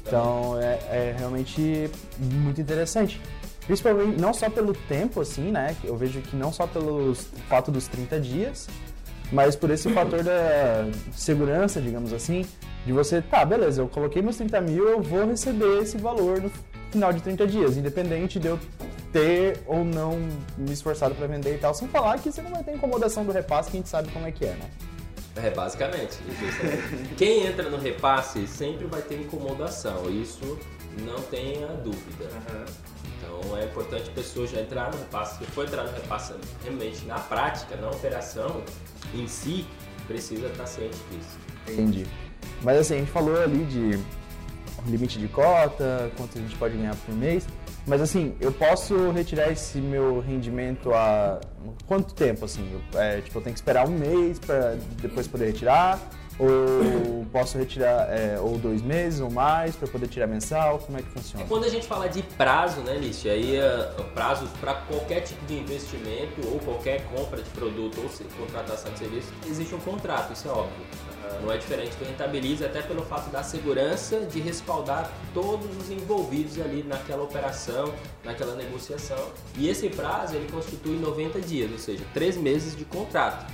Então 0.07 0.59
é, 0.61 0.75
é 0.91 1.17
realmente 1.19 1.91
muito 2.19 2.61
interessante. 2.61 3.21
Principalmente, 3.67 4.21
não 4.21 4.35
só 4.35 4.51
pelo 4.51 4.75
tempo, 4.75 5.21
assim, 5.21 5.53
né? 5.53 5.77
Eu 5.85 5.97
vejo 5.97 6.21
que 6.21 6.35
não 6.35 6.53
só 6.53 6.67
pelo 6.67 7.15
fato 7.49 7.71
dos 7.71 7.87
30 7.87 8.21
dias, 8.21 8.69
mas 9.33 9.57
por 9.57 9.71
esse 9.71 9.91
fator 9.91 10.23
da 10.23 10.87
segurança, 11.13 11.81
digamos 11.81 12.13
assim, 12.13 12.45
de 12.85 12.93
você, 12.93 13.23
tá, 13.23 13.45
beleza, 13.45 13.81
eu 13.81 13.89
coloquei 13.89 14.21
meus 14.21 14.37
30 14.37 14.61
mil, 14.61 14.89
eu 14.89 15.01
vou 15.01 15.27
receber 15.27 15.83
esse 15.83 15.97
valor 15.97 16.41
no 16.41 16.51
final 16.91 17.13
de 17.13 17.23
30 17.23 17.47
dias, 17.47 17.77
independente 17.77 18.39
de 18.39 18.49
eu 18.49 18.59
ter 19.13 19.61
ou 19.67 19.85
não 19.85 20.19
me 20.57 20.73
esforçado 20.73 21.15
para 21.15 21.27
vender 21.27 21.55
e 21.55 21.59
tal, 21.59 21.75
sem 21.75 21.89
falar 21.89 22.19
que 22.19 22.31
você 22.31 22.43
não 22.43 22.51
vai 22.51 22.63
ter 22.63 22.75
incomodação 22.75 23.25
do 23.25 23.33
repasse, 23.33 23.71
que 23.71 23.77
a 23.77 23.81
gente 23.81 23.89
sabe 23.89 24.11
como 24.11 24.27
é 24.27 24.33
que 24.33 24.45
é, 24.45 24.53
né? 24.53 24.71
É, 25.37 25.51
basicamente. 25.51 26.19
Quem 27.17 27.47
entra 27.47 27.71
no 27.71 27.79
repasse 27.79 28.47
sempre 28.47 28.87
vai 28.87 29.01
ter 29.01 29.19
incomodação, 29.19 30.11
isso 30.11 30.59
não 31.07 31.21
tenha 31.23 31.69
dúvida. 31.69 32.25
Uhum. 32.25 32.92
Então 33.23 33.57
é 33.57 33.65
importante 33.65 34.11
a 34.11 34.13
pessoa 34.13 34.47
já 34.47 34.61
entrar 34.61 34.91
no 34.91 34.99
repasse, 34.99 35.39
se 35.39 35.51
for 35.53 35.65
entrar 35.65 35.85
no 35.85 35.93
repasse 35.93 36.35
realmente 36.65 37.05
na 37.07 37.19
prática, 37.19 37.77
na 37.77 37.91
operação 37.91 38.63
em 39.15 39.29
si, 39.29 39.65
precisa 40.09 40.49
estar 40.49 40.67
ciente 40.67 40.99
disso. 41.11 41.39
Entendi. 41.69 42.07
Mas 42.61 42.79
assim, 42.79 42.95
a 42.95 42.99
gente 42.99 43.11
falou 43.11 43.41
ali 43.41 43.65
de 43.65 43.99
limite 44.87 45.19
de 45.19 45.29
cota, 45.29 46.11
quanto 46.17 46.39
a 46.39 46.41
gente 46.41 46.57
pode 46.57 46.77
ganhar 46.77 46.97
por 46.97 47.15
mês. 47.15 47.47
Mas 47.87 48.01
assim, 48.01 48.35
eu 48.41 48.53
posso 48.53 49.11
retirar 49.11 49.51
esse 49.51 49.79
meu 49.79 50.21
rendimento 50.21 50.93
a 50.93 51.41
quanto 51.87 52.15
tempo 52.15 52.45
assim? 52.45 52.69
Eu, 52.73 53.01
é, 53.01 53.21
tipo, 53.21 53.39
eu 53.39 53.43
tenho 53.43 53.55
que 53.55 53.59
esperar 53.59 53.89
um 53.89 53.99
mês 53.99 54.39
para 54.39 54.77
depois 55.01 55.27
poder 55.27 55.47
retirar? 55.47 56.01
Ou 56.39 57.27
posso 57.33 57.57
retirar 57.57 58.09
é, 58.11 58.39
ou 58.39 58.59
dois 58.59 58.83
meses 58.83 59.21
ou 59.21 59.31
mais 59.31 59.75
para 59.75 59.89
poder 59.89 60.09
tirar 60.09 60.27
mensal? 60.27 60.79
Como 60.81 60.99
é 60.99 61.03
que 61.03 61.09
funciona? 61.09 61.45
Quando 61.47 61.65
a 61.65 61.69
gente 61.69 61.87
fala 61.87 62.09
de 62.09 62.23
prazo, 62.23 62.81
né, 62.83 62.97
Lixe? 62.99 63.29
Aí 63.29 63.59
uh, 63.59 64.05
prazo 64.15 64.47
para 64.61 64.75
qualquer 64.75 65.21
tipo 65.21 65.45
de 65.47 65.59
investimento 65.59 66.47
ou 66.53 66.59
qualquer 66.61 67.05
compra 67.07 67.41
de 67.41 67.49
produto 67.51 68.01
ou 68.03 68.09
se, 68.09 68.25
contratação 68.25 68.93
de 68.93 68.99
serviço, 68.99 69.33
existe 69.49 69.75
um 69.75 69.81
contrato, 69.81 70.33
isso 70.33 70.49
é 70.49 70.51
óbvio. 70.51 70.87
Não 71.41 71.51
é 71.51 71.57
diferente 71.57 71.95
do 71.97 72.05
Rentabilize, 72.05 72.65
até 72.65 72.83
pelo 72.83 73.03
fato 73.03 73.31
da 73.31 73.43
segurança 73.43 74.21
de 74.21 74.41
respaldar 74.41 75.11
todos 75.33 75.77
os 75.77 75.91
envolvidos 75.91 76.61
ali 76.61 76.83
naquela 76.83 77.23
operação, 77.23 77.93
naquela 78.25 78.55
negociação. 78.55 79.31
E 79.57 79.69
esse 79.69 79.89
prazo 79.89 80.35
ele 80.35 80.51
constitui 80.51 80.97
90 80.99 81.41
dias, 81.41 81.71
ou 81.71 81.79
seja, 81.79 82.05
três 82.13 82.37
meses 82.37 82.77
de 82.77 82.85
contrato. 82.85 83.47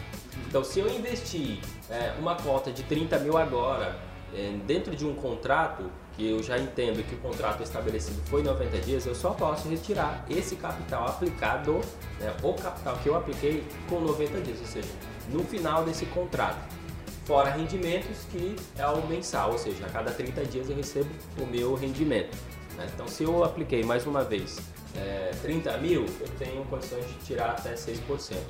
Então, 0.46 0.62
se 0.64 0.80
eu 0.80 0.88
investir 0.88 1.58
é, 1.90 2.14
uma 2.18 2.34
cota 2.36 2.70
de 2.70 2.82
30 2.84 3.18
mil 3.18 3.36
agora 3.36 3.98
é, 4.34 4.54
dentro 4.66 4.94
de 4.94 5.06
um 5.06 5.14
contrato, 5.14 5.90
que 6.16 6.30
eu 6.30 6.42
já 6.42 6.58
entendo 6.58 7.06
que 7.06 7.14
o 7.14 7.18
contrato 7.18 7.62
estabelecido 7.62 8.20
foi 8.26 8.42
90 8.42 8.78
dias, 8.78 9.06
eu 9.06 9.14
só 9.14 9.30
posso 9.30 9.68
retirar 9.68 10.24
esse 10.28 10.56
capital 10.56 11.06
aplicado, 11.06 11.80
né, 12.18 12.34
o 12.42 12.52
capital 12.54 12.96
que 12.96 13.08
eu 13.08 13.16
apliquei 13.16 13.64
com 13.88 14.00
90 14.00 14.40
dias, 14.40 14.58
ou 14.60 14.66
seja, 14.66 14.88
no 15.28 15.44
final 15.44 15.84
desse 15.84 16.06
contrato. 16.06 16.76
Fora 17.24 17.50
rendimentos, 17.50 18.24
que 18.32 18.56
é 18.76 18.86
o 18.86 19.06
mensal, 19.06 19.52
ou 19.52 19.58
seja, 19.58 19.86
a 19.86 19.90
cada 19.90 20.10
30 20.10 20.44
dias 20.46 20.68
eu 20.68 20.76
recebo 20.76 21.10
o 21.38 21.46
meu 21.46 21.74
rendimento. 21.74 22.36
Né? 22.76 22.88
Então, 22.94 23.06
se 23.06 23.22
eu 23.22 23.44
apliquei 23.44 23.84
mais 23.84 24.06
uma 24.06 24.24
vez 24.24 24.58
é, 24.96 25.30
30 25.42 25.78
mil, 25.78 26.06
eu 26.20 26.28
tenho 26.38 26.64
condições 26.64 27.06
de 27.06 27.14
tirar 27.26 27.50
até 27.50 27.74
6%, 27.74 27.98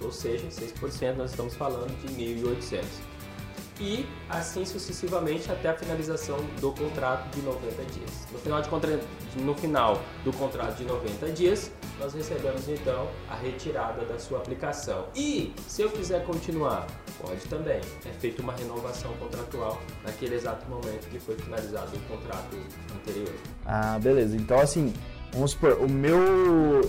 ou 0.02 0.12
seja, 0.12 0.46
6% 0.48 1.16
nós 1.16 1.30
estamos 1.30 1.54
falando 1.54 1.96
de 2.00 2.14
1.800. 2.14 2.84
E 3.80 4.04
assim 4.28 4.64
sucessivamente 4.64 5.50
até 5.52 5.68
a 5.68 5.74
finalização 5.74 6.38
do 6.60 6.72
contrato 6.72 7.28
de 7.30 7.40
90 7.42 7.84
dias. 7.84 8.26
No 8.32 8.38
final, 8.38 8.60
de 8.60 8.68
contra... 8.68 9.00
no 9.36 9.54
final 9.54 10.02
do 10.24 10.32
contrato 10.32 10.76
de 10.76 10.84
90 10.84 11.30
dias, 11.30 11.70
nós 12.00 12.12
recebemos 12.12 12.68
então 12.68 13.08
a 13.28 13.36
retirada 13.36 14.04
da 14.04 14.18
sua 14.18 14.38
aplicação. 14.38 15.06
E 15.14 15.54
se 15.68 15.82
eu 15.82 15.90
quiser 15.90 16.24
continuar, 16.24 16.88
pode 17.20 17.40
também. 17.46 17.80
É 18.04 18.12
feita 18.18 18.42
uma 18.42 18.52
renovação 18.52 19.12
contratual 19.14 19.80
naquele 20.04 20.34
exato 20.34 20.68
momento 20.68 21.08
que 21.08 21.20
foi 21.20 21.36
finalizado 21.36 21.96
o 21.96 22.00
contrato 22.00 22.56
anterior. 22.96 23.34
Ah, 23.64 23.96
beleza. 24.00 24.36
Então 24.36 24.58
assim, 24.58 24.92
Vamos 25.32 25.52
supor, 25.52 25.78
o 25.80 25.88
meu. 25.88 26.18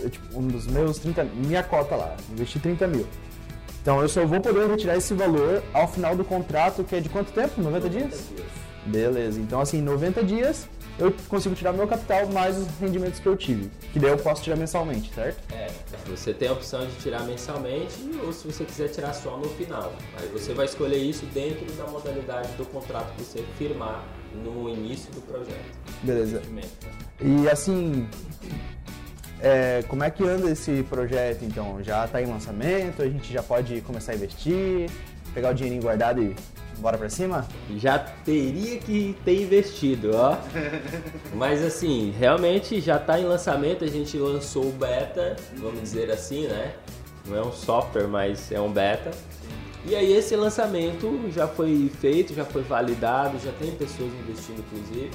Tipo, 0.09 0.39
um 0.39 0.47
dos 0.47 0.67
meus 0.67 0.97
30 0.99 1.23
Minha 1.25 1.63
cota 1.63 1.95
lá, 1.95 2.15
investi 2.31 2.59
30 2.59 2.87
mil. 2.87 3.07
Então 3.81 4.01
eu 4.01 4.09
só 4.09 4.25
vou 4.25 4.41
poder 4.41 4.67
retirar 4.67 4.97
esse 4.97 5.13
valor 5.13 5.63
ao 5.73 5.87
final 5.87 6.15
do 6.15 6.23
contrato, 6.23 6.83
que 6.83 6.95
é 6.95 6.99
de 6.99 7.09
quanto 7.09 7.31
tempo? 7.31 7.61
90, 7.61 7.87
90 7.87 7.89
dias? 7.89 8.29
dias? 8.29 8.47
Beleza. 8.85 9.39
Então, 9.39 9.61
assim, 9.61 9.81
90 9.81 10.23
dias 10.23 10.67
eu 10.99 11.13
consigo 11.29 11.55
tirar 11.55 11.71
meu 11.71 11.87
capital 11.87 12.27
mais 12.27 12.57
os 12.57 12.67
rendimentos 12.79 13.19
que 13.19 13.25
eu 13.25 13.35
tive. 13.37 13.71
Que 13.93 13.99
daí 13.99 14.11
eu 14.11 14.17
posso 14.17 14.43
tirar 14.43 14.57
mensalmente, 14.57 15.11
certo? 15.13 15.41
É, 15.53 15.71
você 16.05 16.33
tem 16.33 16.49
a 16.49 16.51
opção 16.51 16.85
de 16.85 16.93
tirar 16.97 17.23
mensalmente 17.23 17.95
ou 18.23 18.33
se 18.33 18.45
você 18.45 18.65
quiser 18.65 18.89
tirar 18.89 19.13
só 19.13 19.37
no 19.37 19.47
final. 19.49 19.93
Aí 20.19 20.27
você 20.27 20.53
vai 20.53 20.65
escolher 20.65 20.97
isso 20.97 21.25
dentro 21.27 21.65
da 21.73 21.87
modalidade 21.87 22.51
do 22.57 22.65
contrato 22.65 23.15
que 23.15 23.23
você 23.23 23.43
firmar 23.57 24.03
no 24.43 24.69
início 24.69 25.11
do 25.13 25.21
projeto. 25.21 25.79
Beleza. 26.03 26.41
E 27.21 27.49
assim, 27.49 28.07
é, 29.41 29.83
como 29.87 30.03
é 30.03 30.09
que 30.09 30.23
anda 30.23 30.49
esse 30.49 30.83
projeto 30.83 31.43
então? 31.43 31.81
Já 31.83 32.05
está 32.05 32.21
em 32.21 32.25
lançamento? 32.25 33.01
A 33.01 33.05
gente 33.05 33.31
já 33.31 33.41
pode 33.41 33.81
começar 33.81 34.11
a 34.11 34.15
investir, 34.15 34.89
pegar 35.33 35.51
o 35.51 35.53
dinheirinho 35.53 35.81
guardado 35.81 36.21
e 36.21 36.35
bora 36.79 36.97
pra 36.97 37.09
cima? 37.09 37.47
Já 37.77 37.99
teria 37.99 38.77
que 38.79 39.15
ter 39.23 39.41
investido, 39.43 40.11
ó. 40.13 40.37
Mas 41.33 41.63
assim, 41.63 42.13
realmente 42.17 42.81
já 42.81 42.97
está 42.97 43.19
em 43.19 43.25
lançamento, 43.25 43.83
a 43.83 43.87
gente 43.87 44.17
lançou 44.17 44.65
o 44.65 44.71
beta, 44.71 45.35
vamos 45.57 45.81
dizer 45.81 46.11
assim, 46.11 46.47
né? 46.47 46.73
Não 47.25 47.37
é 47.37 47.41
um 47.41 47.51
software, 47.51 48.07
mas 48.07 48.51
é 48.51 48.59
um 48.59 48.71
beta. 48.71 49.11
E 49.85 49.95
aí 49.95 50.13
esse 50.13 50.35
lançamento 50.35 51.29
já 51.31 51.47
foi 51.47 51.91
feito, 51.99 52.33
já 52.33 52.43
foi 52.43 52.63
validado, 52.63 53.37
já 53.39 53.51
tem 53.51 53.71
pessoas 53.71 54.11
investindo 54.23 54.59
inclusive. 54.59 55.11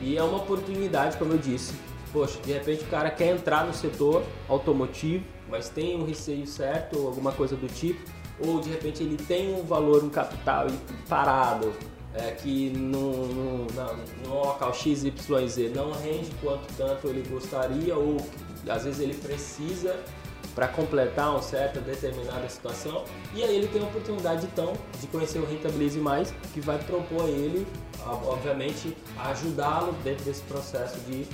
E 0.00 0.16
é 0.16 0.22
uma 0.22 0.38
oportunidade, 0.38 1.18
como 1.18 1.34
eu 1.34 1.38
disse. 1.38 1.74
Poxa, 2.12 2.40
de 2.40 2.52
repente 2.52 2.84
o 2.84 2.86
cara 2.88 3.10
quer 3.10 3.28
entrar 3.34 3.66
no 3.66 3.72
setor 3.72 4.24
automotivo, 4.48 5.24
mas 5.48 5.68
tem 5.68 5.96
um 5.96 6.04
receio 6.04 6.46
certo 6.46 6.98
ou 6.98 7.06
alguma 7.06 7.32
coisa 7.32 7.56
do 7.56 7.68
tipo, 7.68 8.00
ou 8.40 8.60
de 8.60 8.70
repente 8.70 9.02
ele 9.02 9.16
tem 9.16 9.54
um 9.54 9.62
valor, 9.62 10.02
um 10.02 10.10
capital 10.10 10.66
parado, 11.08 11.72
é, 12.14 12.32
que 12.32 12.70
no, 12.70 13.26
no, 13.26 13.66
no 14.26 14.34
local 14.34 14.74
XYZ 14.74 15.72
não 15.74 15.92
rende 15.92 16.30
quanto 16.42 16.66
tanto 16.76 17.06
ele 17.06 17.26
gostaria, 17.28 17.96
ou 17.96 18.16
às 18.68 18.84
vezes 18.84 19.00
ele 19.00 19.14
precisa 19.14 19.96
para 20.54 20.66
completar 20.66 21.30
uma 21.30 21.42
certa 21.42 21.80
determinada 21.80 22.48
situação. 22.48 23.04
E 23.34 23.42
aí 23.42 23.56
ele 23.56 23.68
tem 23.68 23.80
a 23.80 23.84
oportunidade 23.84 24.46
então 24.46 24.72
de 25.00 25.06
conhecer 25.06 25.38
o 25.38 25.46
Rentabilize 25.46 25.98
Mais, 25.98 26.34
que 26.52 26.60
vai 26.60 26.78
propor 26.78 27.26
a 27.26 27.28
ele 27.28 27.66
obviamente, 28.06 28.96
ajudá-lo 29.18 29.92
dentro 30.04 30.24
desse 30.24 30.42
processo 30.42 30.98
de 31.00 31.26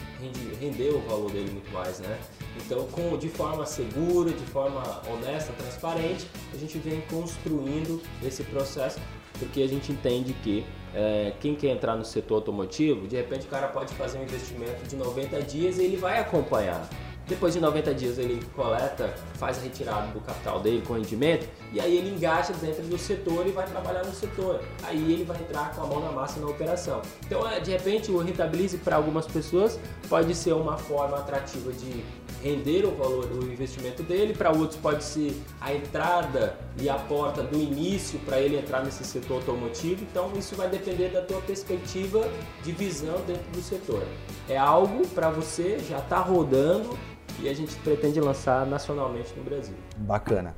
render 0.60 0.90
o 0.90 1.00
valor 1.08 1.30
dele 1.30 1.50
muito 1.50 1.70
mais, 1.72 1.98
né? 2.00 2.18
Então, 2.56 2.86
com, 2.88 3.16
de 3.16 3.28
forma 3.28 3.66
segura, 3.66 4.30
de 4.30 4.46
forma 4.46 4.82
honesta, 5.08 5.52
transparente, 5.52 6.26
a 6.52 6.56
gente 6.56 6.78
vem 6.78 7.00
construindo 7.02 8.02
esse 8.22 8.42
processo 8.44 8.98
porque 9.38 9.62
a 9.62 9.68
gente 9.68 9.92
entende 9.92 10.32
que 10.42 10.64
é, 10.94 11.34
quem 11.40 11.54
quer 11.54 11.68
entrar 11.68 11.94
no 11.94 12.04
setor 12.04 12.36
automotivo, 12.36 13.06
de 13.06 13.16
repente 13.16 13.46
o 13.46 13.50
cara 13.50 13.68
pode 13.68 13.92
fazer 13.94 14.18
um 14.18 14.22
investimento 14.22 14.86
de 14.88 14.96
90 14.96 15.42
dias 15.42 15.78
e 15.78 15.84
ele 15.84 15.96
vai 15.96 16.18
acompanhar. 16.18 16.88
Depois 17.26 17.54
de 17.54 17.60
90 17.60 17.92
dias 17.92 18.18
ele 18.18 18.40
coleta, 18.54 19.12
faz 19.34 19.58
a 19.58 19.62
retirada 19.62 20.06
do 20.12 20.20
capital 20.20 20.60
dele 20.60 20.82
com 20.86 20.94
rendimento 20.94 21.48
e 21.72 21.80
aí 21.80 21.96
ele 21.96 22.10
engaja 22.10 22.52
dentro 22.52 22.84
do 22.84 22.96
setor 22.96 23.44
e 23.46 23.50
vai 23.50 23.66
trabalhar 23.66 24.04
no 24.04 24.14
setor. 24.14 24.60
Aí 24.84 25.12
ele 25.12 25.24
vai 25.24 25.36
entrar 25.38 25.74
com 25.74 25.82
a 25.82 25.86
mão 25.86 26.00
na 26.00 26.12
massa 26.12 26.38
na 26.38 26.46
operação. 26.46 27.02
Então, 27.26 27.48
é, 27.48 27.58
de 27.58 27.72
repente, 27.72 28.12
o 28.12 28.18
rentabilize 28.18 28.78
para 28.78 28.94
algumas 28.94 29.26
pessoas 29.26 29.78
pode 30.08 30.34
ser 30.36 30.52
uma 30.52 30.78
forma 30.78 31.16
atrativa 31.16 31.72
de 31.72 32.04
render 32.42 32.84
o 32.84 32.94
valor 32.94 33.26
do 33.26 33.50
investimento 33.50 34.04
dele, 34.04 34.32
para 34.32 34.50
outros 34.50 34.78
pode 34.78 35.02
ser 35.02 35.36
a 35.60 35.74
entrada 35.74 36.56
e 36.78 36.88
a 36.88 36.94
porta 36.94 37.42
do 37.42 37.58
início 37.58 38.20
para 38.20 38.40
ele 38.40 38.56
entrar 38.56 38.84
nesse 38.84 39.02
setor 39.04 39.38
automotivo. 39.38 40.06
Então, 40.08 40.30
isso 40.36 40.54
vai 40.54 40.68
depender 40.68 41.08
da 41.08 41.22
tua 41.22 41.40
perspectiva 41.40 42.24
de 42.62 42.70
visão 42.70 43.20
dentro 43.26 43.50
do 43.50 43.60
setor. 43.60 44.04
É 44.48 44.56
algo 44.56 45.06
para 45.08 45.28
você 45.28 45.78
já 45.88 45.98
está 45.98 46.20
rodando 46.20 46.96
e 47.40 47.48
a 47.48 47.54
gente 47.54 47.74
pretende 47.76 48.20
lançar 48.20 48.66
nacionalmente 48.66 49.32
no 49.36 49.44
Brasil. 49.44 49.74
Bacana. 49.98 50.54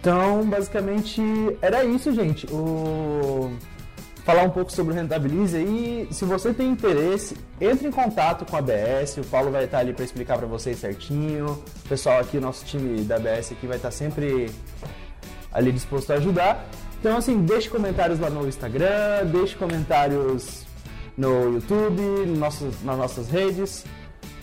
Então, 0.00 0.48
basicamente, 0.48 1.20
era 1.60 1.84
isso, 1.84 2.12
gente. 2.12 2.46
O... 2.52 3.50
Falar 4.24 4.42
um 4.42 4.50
pouco 4.50 4.70
sobre 4.70 4.92
o 4.92 4.96
Rentabilize 4.96 5.56
aí. 5.56 6.08
Se 6.10 6.24
você 6.24 6.52
tem 6.52 6.70
interesse, 6.70 7.36
entre 7.60 7.88
em 7.88 7.90
contato 7.90 8.44
com 8.44 8.56
a 8.56 8.58
ABS. 8.58 9.16
O 9.18 9.24
Paulo 9.24 9.50
vai 9.50 9.64
estar 9.64 9.78
ali 9.78 9.92
para 9.92 10.04
explicar 10.04 10.38
para 10.38 10.46
vocês 10.46 10.78
certinho. 10.78 11.46
O 11.84 11.88
pessoal 11.88 12.20
aqui, 12.20 12.38
o 12.38 12.40
nosso 12.40 12.64
time 12.64 13.02
da 13.02 13.16
ABS 13.16 13.52
aqui 13.52 13.66
vai 13.66 13.76
estar 13.76 13.90
sempre 13.90 14.50
ali 15.52 15.72
disposto 15.72 16.12
a 16.12 16.16
ajudar. 16.16 16.66
Então, 16.98 17.16
assim, 17.16 17.42
deixe 17.44 17.68
comentários 17.68 18.20
lá 18.20 18.28
no 18.28 18.46
Instagram, 18.46 19.24
deixe 19.32 19.56
comentários 19.56 20.66
no 21.16 21.54
YouTube, 21.54 22.00
no 22.26 22.36
nosso, 22.36 22.70
nas 22.84 22.96
nossas 22.96 23.28
redes. 23.28 23.84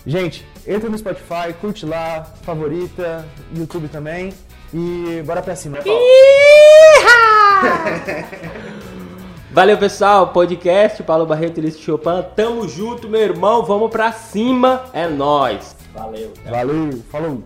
Gente, 0.08 0.44
entra 0.66 0.88
no 0.88 0.96
Spotify, 0.96 1.52
curte 1.60 1.84
lá, 1.84 2.24
favorita, 2.40 3.28
YouTube 3.54 3.88
também. 3.88 4.32
E 4.72 5.22
bora 5.26 5.42
pra 5.42 5.54
cima. 5.54 5.76
Valeu, 9.52 9.76
pessoal. 9.76 10.28
Podcast 10.28 11.02
Paulo 11.02 11.26
Barreto 11.26 11.58
e 11.58 11.60
Liz 11.60 11.78
Chopin. 11.78 12.24
Tamo 12.34 12.66
junto, 12.66 13.06
meu 13.06 13.20
irmão. 13.20 13.62
Vamos 13.64 13.90
pra 13.90 14.10
cima. 14.12 14.86
É 14.94 15.06
nós. 15.06 15.76
Valeu. 15.92 16.32
Valeu. 16.42 17.02
Falou. 17.10 17.42